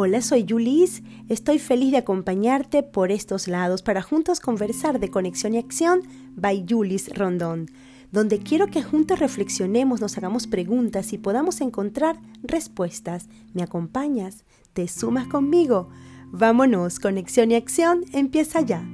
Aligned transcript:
Hola, 0.00 0.22
soy 0.22 0.46
Julis. 0.48 1.02
Estoy 1.28 1.58
feliz 1.58 1.90
de 1.90 1.98
acompañarte 1.98 2.84
por 2.84 3.10
estos 3.10 3.48
lados 3.48 3.82
para 3.82 4.00
juntos 4.00 4.38
conversar 4.38 5.00
de 5.00 5.10
Conexión 5.10 5.54
y 5.54 5.58
Acción 5.58 6.02
by 6.36 6.64
Julis 6.68 7.12
Rondón, 7.12 7.66
donde 8.12 8.38
quiero 8.38 8.68
que 8.68 8.84
juntos 8.84 9.18
reflexionemos, 9.18 10.00
nos 10.00 10.16
hagamos 10.16 10.46
preguntas 10.46 11.12
y 11.12 11.18
podamos 11.18 11.60
encontrar 11.60 12.20
respuestas. 12.44 13.28
¿Me 13.54 13.64
acompañas? 13.64 14.44
¿Te 14.72 14.86
sumas 14.86 15.26
conmigo? 15.26 15.88
Vámonos, 16.30 17.00
Conexión 17.00 17.50
y 17.50 17.56
Acción 17.56 18.04
empieza 18.12 18.60
ya 18.60 18.88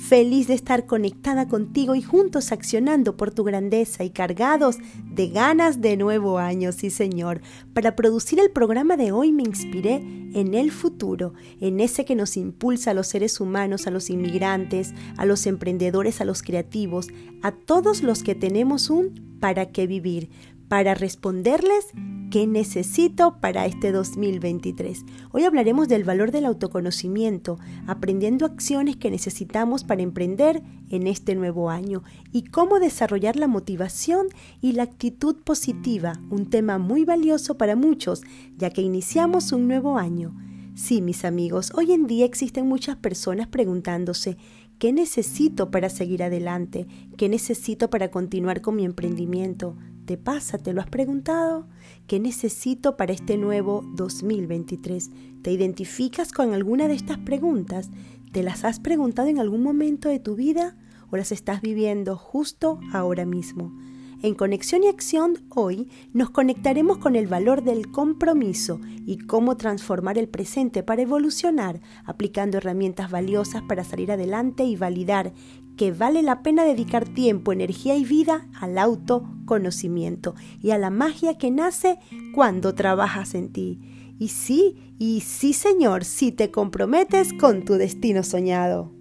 feliz 0.00 0.48
de 0.48 0.54
estar 0.54 0.86
conectada 0.86 1.46
contigo 1.46 1.94
y 1.94 2.00
juntos 2.00 2.52
accionando 2.52 3.16
por 3.16 3.32
tu 3.32 3.44
grandeza 3.44 4.02
y 4.02 4.10
cargados 4.10 4.78
de 5.04 5.28
ganas 5.28 5.82
de 5.82 5.96
nuevo 5.98 6.38
año, 6.38 6.72
sí 6.72 6.88
Señor. 6.90 7.42
Para 7.74 7.94
producir 7.94 8.40
el 8.40 8.50
programa 8.50 8.96
de 8.96 9.12
hoy 9.12 9.30
me 9.30 9.42
inspiré 9.42 9.96
en 10.34 10.54
el 10.54 10.70
futuro, 10.70 11.34
en 11.60 11.80
ese 11.80 12.06
que 12.06 12.14
nos 12.14 12.38
impulsa 12.38 12.92
a 12.92 12.94
los 12.94 13.08
seres 13.08 13.40
humanos, 13.40 13.86
a 13.86 13.90
los 13.90 14.08
inmigrantes, 14.08 14.94
a 15.18 15.26
los 15.26 15.46
emprendedores, 15.46 16.20
a 16.20 16.24
los 16.24 16.42
creativos, 16.42 17.08
a 17.42 17.52
todos 17.52 18.02
los 18.02 18.22
que 18.22 18.34
tenemos 18.34 18.88
un 18.88 19.38
para 19.38 19.66
qué 19.66 19.86
vivir, 19.86 20.30
para 20.70 20.94
responderles 20.94 21.88
qué 22.30 22.46
necesito 22.46 23.38
para 23.40 23.66
este 23.66 23.90
2023. 23.90 25.04
Hoy 25.32 25.42
hablaremos 25.42 25.88
del 25.88 26.04
valor 26.04 26.30
del 26.30 26.44
autoconocimiento, 26.44 27.58
aprendiendo 27.88 28.46
acciones 28.46 28.94
que 28.94 29.10
necesitamos 29.10 29.82
para 29.82 30.02
emprender 30.02 30.62
en 30.88 31.08
este 31.08 31.34
nuevo 31.34 31.70
año 31.70 32.04
y 32.30 32.44
cómo 32.44 32.78
desarrollar 32.78 33.34
la 33.34 33.48
motivación 33.48 34.28
y 34.60 34.74
la 34.74 34.84
actitud 34.84 35.38
positiva, 35.42 36.20
un 36.30 36.48
tema 36.48 36.78
muy 36.78 37.04
valioso 37.04 37.58
para 37.58 37.74
muchos, 37.74 38.22
ya 38.56 38.70
que 38.70 38.80
iniciamos 38.80 39.50
un 39.50 39.66
nuevo 39.66 39.98
año. 39.98 40.36
Sí, 40.76 41.02
mis 41.02 41.24
amigos, 41.24 41.72
hoy 41.74 41.90
en 41.90 42.06
día 42.06 42.24
existen 42.24 42.68
muchas 42.68 42.94
personas 42.94 43.48
preguntándose, 43.48 44.36
¿qué 44.78 44.92
necesito 44.92 45.72
para 45.72 45.88
seguir 45.88 46.22
adelante? 46.22 46.86
¿Qué 47.16 47.28
necesito 47.28 47.90
para 47.90 48.12
continuar 48.12 48.60
con 48.60 48.76
mi 48.76 48.84
emprendimiento? 48.84 49.76
Te 50.10 50.18
pasa? 50.18 50.58
¿Te 50.58 50.72
lo 50.72 50.80
has 50.80 50.88
preguntado? 50.88 51.68
¿Qué 52.08 52.18
necesito 52.18 52.96
para 52.96 53.12
este 53.12 53.36
nuevo 53.36 53.84
2023? 53.94 55.08
¿Te 55.40 55.52
identificas 55.52 56.32
con 56.32 56.52
alguna 56.52 56.88
de 56.88 56.94
estas 56.94 57.18
preguntas? 57.18 57.90
¿Te 58.32 58.42
las 58.42 58.64
has 58.64 58.80
preguntado 58.80 59.28
en 59.28 59.38
algún 59.38 59.62
momento 59.62 60.08
de 60.08 60.18
tu 60.18 60.34
vida 60.34 60.76
o 61.12 61.16
las 61.16 61.30
estás 61.30 61.60
viviendo 61.60 62.16
justo 62.16 62.80
ahora 62.92 63.24
mismo? 63.24 63.72
En 64.20 64.34
Conexión 64.34 64.82
y 64.82 64.88
Acción 64.88 65.44
hoy 65.48 65.88
nos 66.12 66.30
conectaremos 66.30 66.98
con 66.98 67.14
el 67.14 67.28
valor 67.28 67.62
del 67.62 67.92
compromiso 67.92 68.80
y 69.06 69.16
cómo 69.16 69.56
transformar 69.56 70.18
el 70.18 70.28
presente 70.28 70.82
para 70.82 71.02
evolucionar, 71.02 71.80
aplicando 72.04 72.58
herramientas 72.58 73.12
valiosas 73.12 73.62
para 73.62 73.84
salir 73.84 74.10
adelante 74.10 74.64
y 74.64 74.74
validar 74.74 75.32
que 75.80 75.92
vale 75.92 76.22
la 76.22 76.42
pena 76.42 76.62
dedicar 76.62 77.08
tiempo, 77.08 77.54
energía 77.54 77.96
y 77.96 78.04
vida 78.04 78.46
al 78.60 78.76
autoconocimiento 78.76 80.34
y 80.60 80.72
a 80.72 80.78
la 80.78 80.90
magia 80.90 81.38
que 81.38 81.50
nace 81.50 81.98
cuando 82.34 82.74
trabajas 82.74 83.34
en 83.34 83.50
ti. 83.50 83.80
Y 84.18 84.28
sí, 84.28 84.76
y 84.98 85.22
sí 85.22 85.54
Señor, 85.54 86.04
si 86.04 86.32
te 86.32 86.50
comprometes 86.50 87.32
con 87.32 87.64
tu 87.64 87.76
destino 87.76 88.22
soñado. 88.24 88.99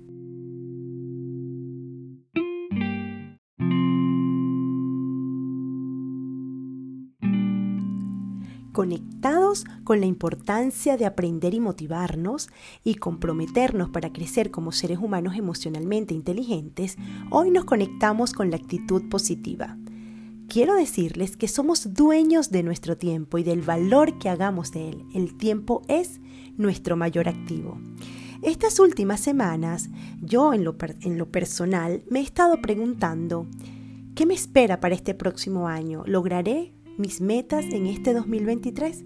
Conectados 8.80 9.66
con 9.84 10.00
la 10.00 10.06
importancia 10.06 10.96
de 10.96 11.06
aprender 11.06 11.54
y 11.54 11.60
motivarnos 11.60 12.48
y 12.82 12.96
comprometernos 12.96 13.90
para 13.90 14.14
crecer 14.14 14.52
como 14.52 14.72
seres 14.72 15.00
humanos 15.00 15.36
emocionalmente 15.36 16.14
inteligentes, 16.14 16.95
hoy 17.30 17.52
nos 17.52 17.66
conectamos 17.66 18.32
con 18.32 18.52
la 18.52 18.56
actitud 18.56 19.10
positiva. 19.10 19.78
Quiero 20.48 20.76
decirles 20.76 21.36
que 21.36 21.50
somos 21.50 21.94
dueños 21.94 22.52
de 22.52 22.64
nuestro 22.64 22.95
tiempo 22.95 23.38
y 23.38 23.44
del 23.44 23.64
valor 23.64 24.18
que 24.18 24.30
hagamos 24.30 24.72
de 24.72 24.88
él. 24.88 25.04
El 25.14 25.36
tiempo 25.36 25.82
es 25.89 26.22
nuestro 26.56 26.95
mayor 26.95 27.28
activo. 27.28 27.82
Estas 28.44 28.80
últimas 28.80 29.20
semanas, 29.20 29.89
yo 30.22 30.54
en 30.54 30.64
lo, 30.64 30.78
en 31.02 31.18
lo 31.18 31.30
personal 31.30 32.06
me 32.10 32.20
he 32.20 32.23
estado 32.23 32.62
preguntando, 32.62 33.45
¿qué 34.16 34.26
me 34.26 34.36
espera 34.36 34.80
para 34.80 34.95
este 34.95 35.14
próximo 35.14 35.68
año? 35.68 36.04
¿Lograré 36.06 36.79
mis 36.99 37.21
metas 37.21 37.65
en 37.65 37.87
este 37.87 38.14
2023? 38.14 39.05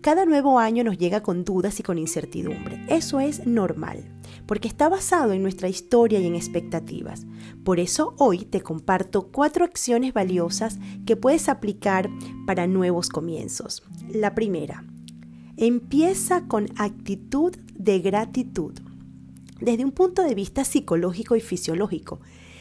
Cada 0.00 0.24
nuevo 0.24 0.60
año 0.60 0.84
nos 0.84 0.98
llega 0.98 1.22
con 1.22 1.44
dudas 1.44 1.80
y 1.80 1.82
con 1.82 1.98
incertidumbre. 1.98 2.84
Eso 2.88 3.18
es 3.18 3.44
normal, 3.46 4.04
porque 4.46 4.68
está 4.68 4.88
basado 4.88 5.32
en 5.32 5.42
nuestra 5.42 5.68
historia 5.68 6.20
y 6.20 6.26
en 6.26 6.36
expectativas. 6.36 7.26
Por 7.64 7.80
eso 7.80 8.14
hoy 8.18 8.44
te 8.44 8.60
comparto 8.60 9.32
cuatro 9.32 9.64
acciones 9.64 10.12
valiosas 10.12 10.78
que 11.04 11.16
puedes 11.16 11.48
aplicar 11.48 12.08
para 12.46 12.68
nuevos 12.68 13.08
comienzos. 13.08 13.82
La 14.08 14.34
primera, 14.36 14.84
empieza 15.56 16.46
con 16.46 16.68
actitud 16.76 17.56
de 17.74 17.98
gratitud. 17.98 18.74
Desde 19.60 19.84
un 19.84 19.92
punto 19.92 20.22
de 20.22 20.34
vista 20.34 20.64
psicológico 20.64 21.34
y 21.34 21.40
fisiológico, 21.40 22.20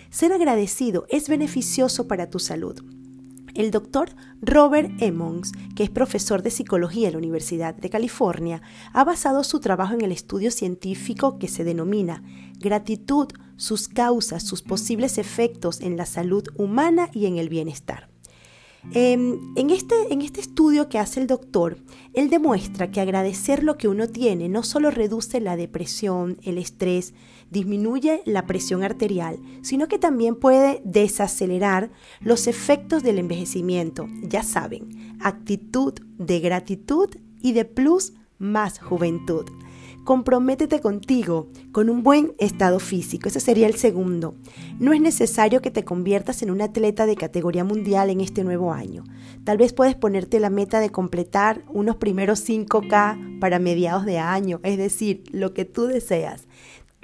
ser 0.10 0.34
agradecido 0.34 1.06
es 1.10 1.30
beneficioso 1.30 2.08
para 2.08 2.30
tu 2.30 2.40
salud 2.40 2.82
el 3.56 3.72
doctor 3.72 4.16
Robert 4.42 4.92
Emmons, 5.02 5.54
que 5.76 5.84
es 5.84 5.90
profesor 5.90 6.44
de 6.44 6.52
psicología 6.52 7.08
en 7.08 7.14
la 7.14 7.20
Universidad 7.20 7.76
de 7.76 7.90
California, 7.90 8.62
ha 8.94 9.04
basado 9.04 9.44
su 9.44 9.60
trabajo 9.60 9.94
en 9.94 10.02
el 10.02 10.12
estudio 10.12 10.52
científico 10.52 11.40
que 11.40 11.48
se 11.48 11.64
denomina 11.64 12.24
Gratitud, 12.60 13.28
sus 13.58 13.88
causas, 13.88 14.44
sus 14.44 14.62
posibles 14.62 15.18
efectos 15.18 15.82
en 15.82 15.98
la 15.98 16.06
salud 16.06 16.44
humana 16.56 17.10
y 17.14 17.26
en 17.26 17.38
el 17.38 17.50
bienestar. 17.50 18.15
Em, 18.92 19.40
en, 19.56 19.70
este, 19.72 19.96
en 20.10 20.22
este 20.22 20.40
estudio 20.42 20.88
que 20.90 21.00
hace 21.00 21.20
el 21.20 21.28
doctor, 21.28 21.78
él 22.14 22.30
demuestra 22.30 22.92
que 22.92 23.02
agradecer 23.02 23.64
lo 23.64 23.78
que 23.78 23.88
uno 23.88 24.08
tiene 24.08 24.48
no 24.48 24.64
solo 24.64 24.92
reduce 24.92 25.42
la 25.42 25.58
depresión, 25.58 26.38
el 26.44 26.58
estrés, 26.58 27.14
disminuye 27.52 28.22
la 28.26 28.46
presión 28.46 28.84
arterial, 28.84 29.40
sino 29.62 29.88
que 29.88 30.00
también 30.00 30.36
puede 30.36 30.82
desacelerar 30.86 31.92
los 32.22 32.48
efectos 32.48 33.04
del 33.04 33.20
envejecimiento. 33.20 34.08
Ya 34.24 34.44
saben, 34.44 35.18
actitud 35.20 35.94
de 36.18 36.40
gratitud 36.40 37.10
y 37.42 37.54
de 37.54 37.66
plus 37.66 38.14
más 38.38 38.80
juventud. 38.80 39.46
Comprométete 40.06 40.82
contigo, 40.82 41.48
con 41.72 41.90
un 41.90 42.04
buen 42.04 42.36
estado 42.38 42.80
físico. 42.80 43.28
Ese 43.28 43.40
sería 43.40 43.66
el 43.66 43.74
segundo. 43.74 44.36
No 44.80 44.94
es 44.94 45.02
necesario 45.02 45.64
que 45.64 45.72
te 45.72 45.84
conviertas 45.84 46.44
en 46.44 46.52
un 46.52 46.62
atleta 46.62 47.08
de 47.08 47.16
categoría 47.16 47.64
mundial 47.64 48.12
en 48.12 48.22
este 48.22 48.44
nuevo 48.44 48.72
año. 48.72 49.04
Tal 49.46 49.58
vez 49.58 49.74
puedes 49.74 49.96
ponerte 49.96 50.40
la 50.40 50.52
meta 50.52 50.80
de 50.80 50.92
completar 50.92 51.64
unos 51.70 51.96
primeros 51.96 52.48
5K 52.48 53.40
para 53.40 53.58
mediados 53.58 54.06
de 54.06 54.20
año, 54.20 54.60
es 54.62 54.78
decir, 54.78 55.24
lo 55.32 55.56
que 55.56 55.66
tú 55.66 55.88
deseas. 55.88 56.48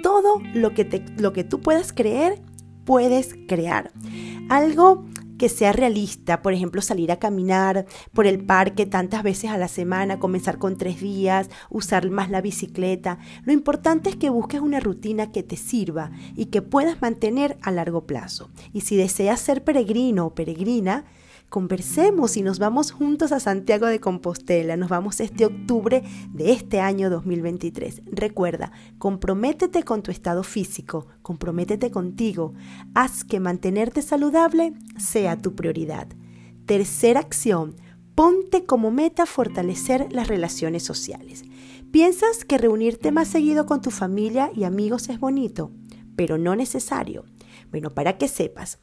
Todo 0.00 0.40
lo 0.54 0.72
que, 0.72 0.84
te, 0.84 1.04
lo 1.20 1.32
que 1.32 1.42
tú 1.42 1.60
puedas 1.60 1.92
creer, 1.92 2.40
puedes 2.84 3.34
crear. 3.48 3.90
Algo 4.48 5.04
que 5.42 5.48
sea 5.48 5.72
realista, 5.72 6.40
por 6.40 6.52
ejemplo, 6.52 6.80
salir 6.82 7.10
a 7.10 7.18
caminar 7.18 7.84
por 8.12 8.28
el 8.28 8.44
parque 8.44 8.86
tantas 8.86 9.24
veces 9.24 9.50
a 9.50 9.58
la 9.58 9.66
semana, 9.66 10.20
comenzar 10.20 10.58
con 10.58 10.78
tres 10.78 11.00
días, 11.00 11.50
usar 11.68 12.08
más 12.10 12.30
la 12.30 12.40
bicicleta. 12.40 13.18
Lo 13.42 13.52
importante 13.52 14.08
es 14.08 14.14
que 14.14 14.30
busques 14.30 14.60
una 14.60 14.78
rutina 14.78 15.32
que 15.32 15.42
te 15.42 15.56
sirva 15.56 16.12
y 16.36 16.44
que 16.44 16.62
puedas 16.62 17.02
mantener 17.02 17.58
a 17.60 17.72
largo 17.72 18.06
plazo. 18.06 18.50
Y 18.72 18.82
si 18.82 18.94
deseas 18.94 19.40
ser 19.40 19.64
peregrino 19.64 20.26
o 20.26 20.34
peregrina, 20.36 21.06
conversemos 21.52 22.38
y 22.38 22.42
nos 22.42 22.58
vamos 22.58 22.92
juntos 22.92 23.30
a 23.30 23.38
Santiago 23.38 23.84
de 23.84 24.00
Compostela. 24.00 24.78
Nos 24.78 24.88
vamos 24.88 25.20
este 25.20 25.44
octubre 25.44 26.02
de 26.32 26.50
este 26.50 26.80
año 26.80 27.10
2023. 27.10 28.00
Recuerda, 28.06 28.72
comprométete 28.96 29.82
con 29.82 30.02
tu 30.02 30.10
estado 30.10 30.44
físico, 30.44 31.08
comprométete 31.20 31.90
contigo. 31.90 32.54
Haz 32.94 33.22
que 33.24 33.38
mantenerte 33.38 34.00
saludable 34.00 34.72
sea 34.96 35.36
tu 35.36 35.54
prioridad. 35.54 36.08
Tercera 36.64 37.20
acción, 37.20 37.76
ponte 38.14 38.64
como 38.64 38.90
meta 38.90 39.26
fortalecer 39.26 40.10
las 40.10 40.28
relaciones 40.28 40.84
sociales. 40.84 41.42
¿Piensas 41.90 42.46
que 42.46 42.56
reunirte 42.56 43.12
más 43.12 43.28
seguido 43.28 43.66
con 43.66 43.82
tu 43.82 43.90
familia 43.90 44.50
y 44.54 44.64
amigos 44.64 45.10
es 45.10 45.20
bonito? 45.20 45.70
Pero 46.16 46.38
no 46.38 46.56
necesario. 46.56 47.26
Bueno, 47.70 47.90
para 47.90 48.16
que 48.16 48.28
sepas. 48.28 48.78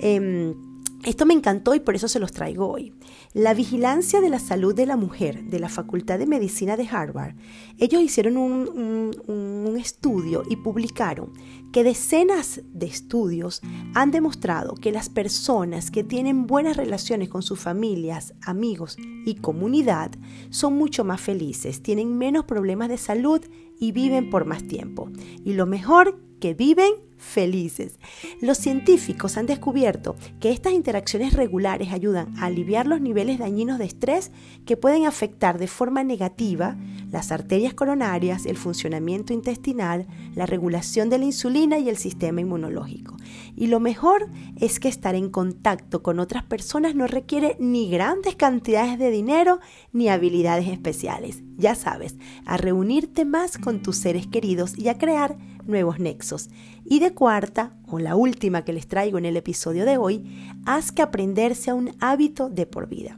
Em, 0.00 0.67
Esto 1.04 1.26
me 1.26 1.34
encantó 1.34 1.76
y 1.76 1.80
por 1.80 1.94
eso 1.94 2.08
se 2.08 2.18
los 2.18 2.32
traigo 2.32 2.68
hoy. 2.68 2.92
La 3.32 3.54
vigilancia 3.54 4.20
de 4.20 4.30
la 4.30 4.40
salud 4.40 4.74
de 4.74 4.84
la 4.84 4.96
mujer 4.96 5.44
de 5.44 5.60
la 5.60 5.68
Facultad 5.68 6.18
de 6.18 6.26
Medicina 6.26 6.76
de 6.76 6.88
Harvard, 6.88 7.36
ellos 7.78 8.02
hicieron 8.02 8.36
un, 8.36 9.76
estudio 9.78 10.42
y 10.50 10.56
publicaron 10.56 11.32
que 11.72 11.84
decenas 11.84 12.62
de 12.64 12.86
estudios 12.86 13.62
han 13.94 14.10
demostrado 14.10 14.74
que 14.74 14.90
las 14.90 15.08
personas 15.08 15.92
que 15.92 16.02
tienen 16.02 16.48
buenas 16.48 16.76
relaciones 16.76 17.28
con 17.28 17.42
sus 17.42 17.60
familias, 17.60 18.34
amigos 18.42 18.96
y 19.24 19.36
comunidad 19.36 20.10
son 20.50 20.76
mucho 20.76 21.04
más 21.04 21.20
felices, 21.20 21.80
tienen 21.80 22.18
menos 22.18 22.44
problemas 22.44 22.88
de 22.88 22.98
salud 22.98 23.40
y 23.78 23.92
viven 23.92 24.30
por 24.30 24.46
más 24.46 24.66
tiempo. 24.66 25.10
Y 25.44 25.52
lo 25.52 25.66
mejor, 25.66 26.20
que 26.40 26.54
viven 26.54 26.94
felices. 27.18 27.98
Los 28.40 28.58
científicos 28.58 29.36
han 29.36 29.46
descubierto 29.46 30.16
que 30.40 30.50
estas 30.50 30.72
interacciones 30.72 31.34
regulares 31.34 31.92
ayudan 31.92 32.36
a 32.38 32.46
aliviar 32.46 32.86
los 32.86 33.00
niveles 33.00 33.38
dañinos 33.38 33.78
de 33.78 33.84
estrés 33.84 34.30
que 34.64 34.76
pueden 34.76 35.04
afectar 35.04 35.58
de 35.58 35.66
forma 35.66 36.04
negativa 36.04 36.76
las 37.10 37.32
arterias 37.32 37.74
coronarias, 37.74 38.46
el 38.46 38.56
funcionamiento 38.56 39.32
intestinal, 39.32 40.06
la 40.34 40.46
regulación 40.46 41.10
de 41.10 41.18
la 41.18 41.24
insulina 41.24 41.78
y 41.78 41.88
el 41.88 41.96
sistema 41.96 42.40
inmunológico. 42.40 43.16
Y 43.56 43.66
lo 43.66 43.80
mejor 43.80 44.28
es 44.56 44.78
que 44.78 44.88
estar 44.88 45.14
en 45.14 45.30
contacto 45.30 46.02
con 46.02 46.20
otras 46.20 46.44
personas 46.44 46.94
no 46.94 47.06
requiere 47.06 47.56
ni 47.58 47.90
grandes 47.90 48.36
cantidades 48.36 48.98
de 48.98 49.10
dinero 49.10 49.60
ni 49.92 50.08
habilidades 50.08 50.68
especiales. 50.68 51.42
Ya 51.56 51.74
sabes, 51.74 52.16
a 52.46 52.56
reunirte 52.56 53.24
más 53.24 53.58
con 53.58 53.82
tus 53.82 53.96
seres 53.96 54.26
queridos 54.26 54.78
y 54.78 54.88
a 54.88 54.98
crear 54.98 55.36
nuevos 55.68 56.00
nexos. 56.00 56.50
Y 56.84 56.98
de 56.98 57.12
cuarta, 57.12 57.72
o 57.86 57.98
la 57.98 58.16
última 58.16 58.64
que 58.64 58.72
les 58.72 58.88
traigo 58.88 59.18
en 59.18 59.26
el 59.26 59.36
episodio 59.36 59.84
de 59.84 59.98
hoy, 59.98 60.24
haz 60.66 60.90
que 60.90 61.02
aprenderse 61.02 61.70
a 61.70 61.74
un 61.74 61.94
hábito 62.00 62.48
de 62.48 62.66
por 62.66 62.88
vida. 62.88 63.16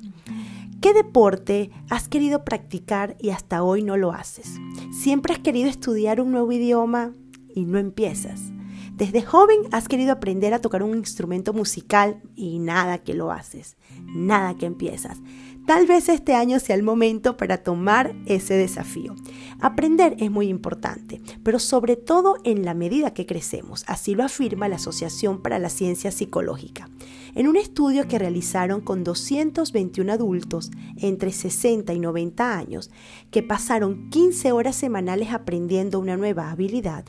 ¿Qué 0.80 0.94
deporte 0.94 1.70
has 1.90 2.08
querido 2.08 2.44
practicar 2.44 3.16
y 3.20 3.30
hasta 3.30 3.62
hoy 3.62 3.82
no 3.82 3.96
lo 3.96 4.12
haces? 4.12 4.58
¿Siempre 4.92 5.34
has 5.34 5.40
querido 5.40 5.68
estudiar 5.68 6.20
un 6.20 6.32
nuevo 6.32 6.50
idioma 6.52 7.12
y 7.54 7.64
no 7.64 7.78
empiezas? 7.78 8.40
Desde 9.00 9.22
joven 9.22 9.60
has 9.72 9.88
querido 9.88 10.12
aprender 10.12 10.52
a 10.52 10.58
tocar 10.58 10.82
un 10.82 10.94
instrumento 10.94 11.54
musical 11.54 12.20
y 12.36 12.58
nada 12.58 12.98
que 12.98 13.14
lo 13.14 13.32
haces, 13.32 13.78
nada 14.04 14.58
que 14.58 14.66
empiezas. 14.66 15.16
Tal 15.66 15.86
vez 15.86 16.10
este 16.10 16.34
año 16.34 16.60
sea 16.60 16.76
el 16.76 16.82
momento 16.82 17.38
para 17.38 17.62
tomar 17.62 18.14
ese 18.26 18.52
desafío. 18.58 19.16
Aprender 19.58 20.16
es 20.18 20.30
muy 20.30 20.48
importante, 20.48 21.22
pero 21.42 21.58
sobre 21.58 21.96
todo 21.96 22.36
en 22.44 22.66
la 22.66 22.74
medida 22.74 23.14
que 23.14 23.24
crecemos, 23.24 23.84
así 23.86 24.14
lo 24.14 24.22
afirma 24.22 24.68
la 24.68 24.76
Asociación 24.76 25.40
para 25.40 25.58
la 25.58 25.70
Ciencia 25.70 26.10
Psicológica. 26.10 26.90
En 27.34 27.48
un 27.48 27.56
estudio 27.56 28.08
que 28.08 28.18
realizaron 28.18 28.80
con 28.80 29.04
221 29.04 30.12
adultos 30.12 30.70
entre 30.96 31.32
60 31.32 31.92
y 31.92 32.00
90 32.00 32.58
años, 32.58 32.90
que 33.30 33.42
pasaron 33.42 34.10
15 34.10 34.52
horas 34.52 34.76
semanales 34.76 35.32
aprendiendo 35.32 35.98
una 36.00 36.16
nueva 36.16 36.50
habilidad, 36.50 37.04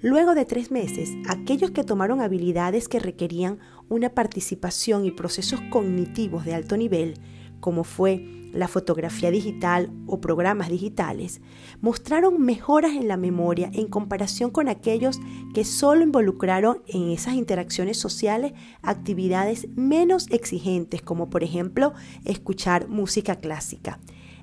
Luego 0.00 0.34
de 0.34 0.44
tres 0.44 0.70
meses, 0.70 1.10
aquellos 1.28 1.70
que 1.70 1.84
tomaron 1.84 2.20
habilidades 2.20 2.88
que 2.88 3.00
requerían 3.00 3.58
una 3.88 4.10
participación 4.10 5.04
y 5.04 5.10
procesos 5.10 5.60
cognitivos 5.70 6.44
de 6.44 6.54
alto 6.54 6.76
nivel 6.76 7.14
como 7.64 7.82
fue 7.82 8.43
la 8.54 8.68
fotografía 8.68 9.30
digital 9.30 9.90
o 10.06 10.20
programas 10.20 10.68
digitales, 10.68 11.40
mostraron 11.80 12.40
mejoras 12.40 12.92
en 12.92 13.08
la 13.08 13.16
memoria 13.16 13.70
en 13.74 13.88
comparación 13.88 14.50
con 14.50 14.68
aquellos 14.68 15.20
que 15.54 15.64
solo 15.64 16.02
involucraron 16.02 16.82
en 16.86 17.10
esas 17.10 17.34
interacciones 17.34 17.98
sociales 17.98 18.52
actividades 18.82 19.68
menos 19.76 20.30
exigentes, 20.30 21.02
como 21.02 21.28
por 21.28 21.44
ejemplo 21.44 21.92
escuchar 22.24 22.88
música 22.88 23.36
clásica. 23.36 23.98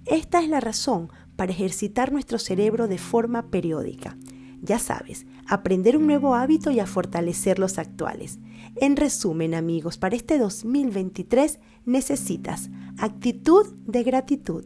Esta 0.05 0.41
es 0.41 0.49
la 0.49 0.59
razón 0.59 1.09
para 1.35 1.51
ejercitar 1.51 2.11
nuestro 2.11 2.37
cerebro 2.37 2.87
de 2.87 2.97
forma 2.97 3.49
periódica. 3.49 4.17
Ya 4.61 4.77
sabes, 4.77 5.25
aprender 5.47 5.97
un 5.97 6.05
nuevo 6.05 6.35
hábito 6.35 6.69
y 6.69 6.79
a 6.79 6.85
fortalecer 6.85 7.57
los 7.57 7.79
actuales. 7.79 8.39
En 8.75 8.95
resumen, 8.95 9.55
amigos, 9.55 9.97
para 9.97 10.15
este 10.15 10.37
2023 10.37 11.59
necesitas 11.85 12.69
actitud 12.99 13.73
de 13.87 14.03
gratitud, 14.03 14.63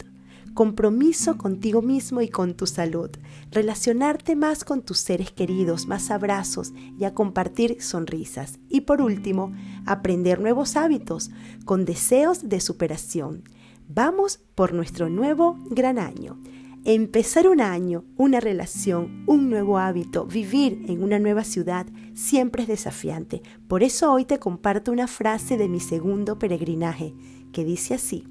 compromiso 0.54 1.38
contigo 1.38 1.82
mismo 1.82 2.22
y 2.22 2.28
con 2.28 2.56
tu 2.56 2.68
salud, 2.68 3.10
relacionarte 3.52 4.36
más 4.36 4.66
con 4.66 4.82
tus 4.82 5.00
seres 5.00 5.32
queridos, 5.32 5.88
más 5.88 6.12
abrazos 6.12 6.74
y 7.00 7.06
a 7.06 7.14
compartir 7.14 7.82
sonrisas. 7.82 8.60
Y 8.70 8.82
por 8.82 9.02
último, 9.02 9.54
aprender 9.86 10.42
nuevos 10.42 10.76
hábitos 10.76 11.32
con 11.64 11.86
deseos 11.86 12.50
de 12.50 12.60
superación. 12.60 13.44
Vamos 13.88 14.40
por 14.56 14.74
nuestro 14.74 15.10
nuevo 15.10 15.58
gran 15.70 16.00
año. 16.00 16.38
Empezar 16.88 17.48
un 17.48 17.62
año, 17.62 18.06
una 18.16 18.40
relación, 18.40 19.24
un 19.26 19.50
nuevo 19.50 19.80
hábito, 19.80 20.28
vivir 20.28 20.86
en 20.88 21.02
una 21.02 21.18
nueva 21.18 21.44
ciudad, 21.44 21.88
siempre 22.14 22.62
es 22.62 22.68
desafiante. 22.68 23.42
Por 23.68 23.82
eso 23.82 24.14
hoy 24.14 24.24
te 24.24 24.38
comparto 24.38 24.92
una 24.92 25.08
frase 25.08 25.58
de 25.58 25.68
mi 25.68 25.80
segundo 25.80 26.38
peregrinaje, 26.38 27.16
que 27.52 27.66
dice 27.66 27.96
así, 27.96 28.28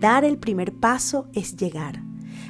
dar 0.00 0.24
el 0.24 0.38
primer 0.38 0.72
paso 0.72 1.28
es 1.34 1.54
llegar. 1.54 2.02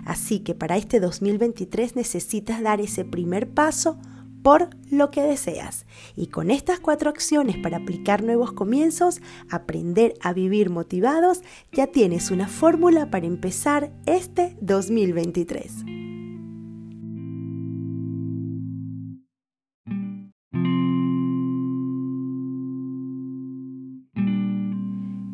Así 0.05 0.39
que 0.39 0.55
para 0.55 0.77
este 0.77 1.01
2023 1.01 1.97
necesitas 1.97 2.63
dar 2.63 2.81
ese 2.81 3.05
primer 3.05 3.51
paso 3.51 3.99
por 4.43 4.71
lo 4.91 5.11
que 5.11 5.23
deseas. 5.23 5.87
Y 6.17 6.27
con 6.27 6.51
estas 6.51 6.81
cuatro 6.81 7.11
acciones 7.11 7.57
para 7.59 7.79
aplicar 7.79 8.23
nuevos 8.23 8.53
comienzos, 8.53 9.21
aprender 9.51 10.15
a 10.21 10.33
vivir 10.33 10.71
motivados, 10.71 11.43
ya 11.73 11.87
tienes 11.87 12.31
una 12.31 12.49
fórmula 12.49 13.11
para 13.11 13.27
empezar 13.27 13.93
este 14.07 14.57
2023. 14.61 15.85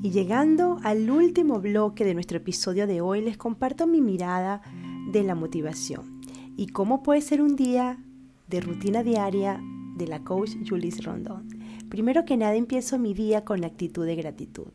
Y 0.00 0.10
llegando 0.10 0.78
al 0.84 1.10
último 1.10 1.60
bloque 1.60 2.02
de 2.05 2.14
nuestro 2.14 2.38
episodio 2.38 2.87
de 2.87 3.02
hoy, 3.02 3.20
les 3.20 3.37
comparto 3.37 3.87
mi 3.87 4.00
mirada 4.00 4.62
de 5.12 5.22
la 5.22 5.34
motivación 5.34 6.19
y 6.56 6.69
cómo 6.69 7.02
puede 7.02 7.20
ser 7.20 7.43
un 7.43 7.56
día 7.56 7.99
de 8.49 8.61
rutina 8.61 9.03
diaria 9.03 9.61
de 9.97 10.06
la 10.06 10.25
coach 10.25 10.53
Julis 10.69 11.05
Rondón. 11.05 11.49
Primero 11.89 12.25
que 12.25 12.37
nada 12.37 12.55
empiezo 12.55 12.99
mi 12.99 13.15
día 13.15 13.45
con 13.45 13.65
actitud 13.65 14.06
de 14.06 14.17
gratitud 14.17 14.73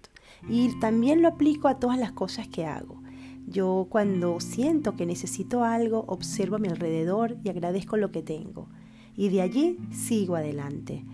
y 0.49 0.77
también 0.79 1.21
lo 1.21 1.27
aplico 1.29 1.67
a 1.67 1.79
todas 1.79 1.97
las 1.97 2.11
cosas 2.11 2.47
que 2.47 2.65
hago. 2.65 3.01
Yo 3.47 3.87
cuando 3.89 4.39
siento 4.39 4.95
que 4.95 5.05
necesito 5.05 5.63
algo, 5.63 6.05
observo 6.07 6.55
a 6.55 6.59
mi 6.59 6.67
alrededor 6.67 7.37
y 7.43 7.49
agradezco 7.49 7.97
lo 7.97 8.11
que 8.11 8.21
tengo. 8.21 8.69
Y 9.15 9.29
de 9.29 9.41
allí 9.41 9.77
sigo 9.91 10.35
adelante. 10.35 11.05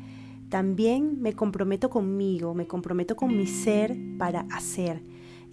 También 0.50 1.22
me 1.22 1.34
comprometo 1.34 1.90
conmigo, 1.90 2.54
me 2.54 2.68
comprometo 2.68 3.16
con 3.16 3.36
mi 3.36 3.46
ser 3.46 3.96
para 4.18 4.42
hacer 4.52 5.02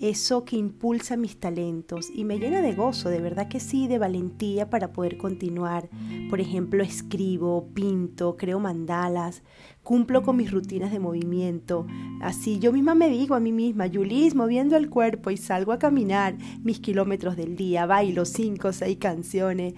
eso 0.00 0.44
que 0.44 0.56
impulsa 0.56 1.16
mis 1.16 1.38
talentos 1.38 2.10
y 2.14 2.24
me 2.24 2.38
llena 2.38 2.60
de 2.60 2.74
gozo, 2.74 3.08
de 3.08 3.20
verdad 3.20 3.48
que 3.48 3.60
sí, 3.60 3.88
de 3.88 3.98
valentía 3.98 4.68
para 4.68 4.92
poder 4.92 5.16
continuar. 5.16 5.88
Por 6.28 6.40
ejemplo, 6.40 6.82
escribo, 6.82 7.68
pinto, 7.74 8.36
creo 8.36 8.60
mandalas, 8.60 9.42
cumplo 9.82 10.22
con 10.22 10.36
mis 10.36 10.50
rutinas 10.50 10.90
de 10.90 10.98
movimiento. 10.98 11.86
Así 12.20 12.58
yo 12.58 12.72
misma 12.72 12.94
me 12.94 13.08
digo 13.08 13.34
a 13.34 13.40
mí 13.40 13.52
misma, 13.52 13.86
Yulis, 13.86 14.34
moviendo 14.34 14.76
el 14.76 14.90
cuerpo 14.90 15.30
y 15.30 15.36
salgo 15.36 15.72
a 15.72 15.78
caminar 15.78 16.36
mis 16.62 16.80
kilómetros 16.80 17.36
del 17.36 17.56
día, 17.56 17.86
bailo 17.86 18.24
cinco 18.24 18.68
o 18.68 18.72
seis 18.72 18.98
canciones. 18.98 19.74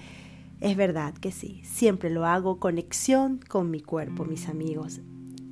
Es 0.61 0.77
verdad 0.77 1.15
que 1.15 1.31
sí, 1.31 1.61
siempre 1.65 2.11
lo 2.11 2.27
hago 2.27 2.59
conexión 2.59 3.41
con 3.49 3.71
mi 3.71 3.81
cuerpo, 3.81 4.25
mis 4.25 4.49
amigos. 4.49 5.01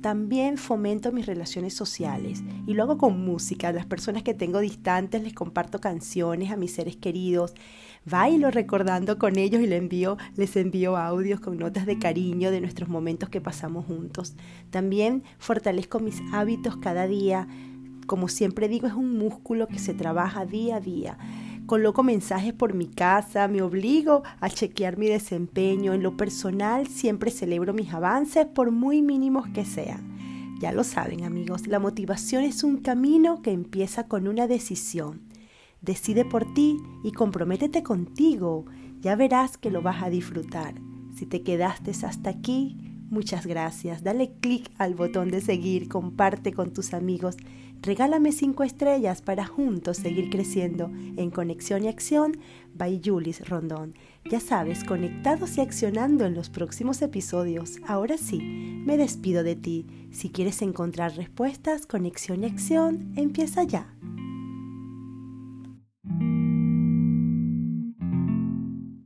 También 0.01 0.57
fomento 0.57 1.11
mis 1.11 1.25
relaciones 1.25 1.73
sociales 1.73 2.43
y 2.67 2.73
lo 2.75 2.83
hago 2.83 2.97
con 2.97 3.25
música. 3.25 3.69
A 3.69 3.73
las 3.73 3.85
personas 3.85 4.21
que 4.21 4.35
tengo 4.35 4.59
distantes 4.59 5.23
les 5.23 5.33
comparto 5.33 5.79
canciones 5.81 6.51
a 6.51 6.55
mis 6.55 6.73
seres 6.73 6.95
queridos. 6.95 7.55
Bailo 8.05 8.51
recordando 8.51 9.17
con 9.17 9.37
ellos 9.37 9.61
y 9.61 9.67
les 9.67 9.79
envío, 9.79 10.17
les 10.35 10.55
envío 10.55 10.97
audios 10.97 11.39
con 11.39 11.57
notas 11.57 11.85
de 11.85 11.97
cariño 11.97 12.51
de 12.51 12.61
nuestros 12.61 12.89
momentos 12.89 13.29
que 13.29 13.41
pasamos 13.41 13.85
juntos. 13.85 14.35
También 14.69 15.23
fortalezco 15.39 15.99
mis 15.99 16.21
hábitos 16.31 16.77
cada 16.77 17.07
día. 17.07 17.47
Como 18.05 18.27
siempre 18.27 18.69
digo, 18.69 18.87
es 18.87 18.93
un 18.93 19.17
músculo 19.17 19.67
que 19.67 19.79
se 19.79 19.93
trabaja 19.93 20.45
día 20.45 20.77
a 20.77 20.79
día 20.79 21.17
coloco 21.67 22.01
mensajes 22.01 22.53
por 22.53 22.73
mi 22.73 22.87
casa, 22.87 23.47
me 23.47 23.61
obligo 23.61 24.23
a 24.39 24.49
chequear 24.49 24.97
mi 24.97 25.07
desempeño. 25.07 25.93
En 25.93 26.01
lo 26.01 26.17
personal 26.17 26.87
siempre 26.87 27.29
celebro 27.29 27.73
mis 27.73 27.93
avances 27.93 28.47
por 28.47 28.71
muy 28.71 29.03
mínimos 29.03 29.47
que 29.49 29.65
sean. 29.65 30.17
Ya 30.59 30.71
lo 30.71 30.83
saben 30.83 31.23
amigos, 31.23 31.67
la 31.67 31.77
motivación 31.77 32.43
es 32.43 32.63
un 32.63 32.77
camino 32.77 33.43
que 33.43 33.51
empieza 33.51 34.07
con 34.07 34.27
una 34.27 34.47
decisión. 34.47 35.21
Decide 35.81 36.25
por 36.25 36.51
ti 36.55 36.77
y 37.03 37.11
comprométete 37.11 37.83
contigo. 37.83 38.65
Ya 39.01 39.15
verás 39.15 39.57
que 39.57 39.69
lo 39.69 39.83
vas 39.83 40.01
a 40.01 40.09
disfrutar. 40.09 40.73
Si 41.15 41.25
te 41.25 41.43
quedaste 41.43 41.91
hasta 42.05 42.29
aquí, 42.29 42.86
Muchas 43.09 43.45
gracias. 43.45 44.03
Dale 44.03 44.31
click 44.41 44.69
al 44.77 44.95
botón 44.95 45.29
de 45.29 45.41
seguir, 45.41 45.87
comparte 45.87 46.51
con 46.51 46.73
tus 46.73 46.93
amigos. 46.93 47.37
Regálame 47.81 48.31
5 48.31 48.63
estrellas 48.63 49.21
para 49.21 49.45
juntos 49.45 49.97
seguir 49.97 50.29
creciendo 50.29 50.91
en 51.15 51.29
Conexión 51.29 51.83
y 51.85 51.87
Acción 51.87 52.37
by 52.73 53.01
Julis 53.03 53.47
Rondón. 53.47 53.93
Ya 54.29 54.39
sabes, 54.39 54.83
conectados 54.83 55.57
y 55.57 55.61
accionando 55.61 56.25
en 56.25 56.33
los 56.33 56.49
próximos 56.49 57.01
episodios. 57.01 57.77
Ahora 57.87 58.17
sí, 58.17 58.39
me 58.39 58.97
despido 58.97 59.43
de 59.43 59.55
ti. 59.55 59.85
Si 60.11 60.29
quieres 60.29 60.61
encontrar 60.61 61.15
respuestas, 61.15 61.85
conexión 61.85 62.43
y 62.43 62.47
acción, 62.47 63.13
empieza 63.15 63.63
ya. 63.63 63.93